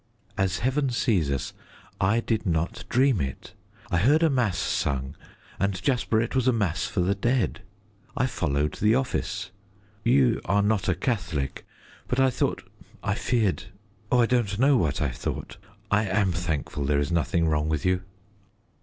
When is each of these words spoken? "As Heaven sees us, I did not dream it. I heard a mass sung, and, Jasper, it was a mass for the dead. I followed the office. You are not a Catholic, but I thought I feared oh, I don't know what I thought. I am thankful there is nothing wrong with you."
"As 0.35 0.57
Heaven 0.57 0.89
sees 0.89 1.29
us, 1.29 1.53
I 1.99 2.21
did 2.21 2.43
not 2.47 2.85
dream 2.89 3.21
it. 3.21 3.53
I 3.91 3.99
heard 3.99 4.23
a 4.23 4.31
mass 4.31 4.57
sung, 4.57 5.15
and, 5.59 5.79
Jasper, 5.83 6.19
it 6.19 6.33
was 6.35 6.47
a 6.47 6.51
mass 6.51 6.85
for 6.87 7.01
the 7.01 7.13
dead. 7.13 7.61
I 8.17 8.25
followed 8.25 8.73
the 8.77 8.95
office. 8.95 9.51
You 10.03 10.41
are 10.45 10.63
not 10.63 10.89
a 10.89 10.95
Catholic, 10.95 11.67
but 12.07 12.19
I 12.19 12.31
thought 12.31 12.63
I 13.03 13.13
feared 13.13 13.65
oh, 14.11 14.21
I 14.21 14.25
don't 14.25 14.57
know 14.57 14.75
what 14.75 15.03
I 15.03 15.09
thought. 15.11 15.57
I 15.91 16.05
am 16.07 16.31
thankful 16.31 16.83
there 16.83 16.97
is 16.99 17.11
nothing 17.11 17.47
wrong 17.47 17.69
with 17.69 17.85
you." 17.85 18.01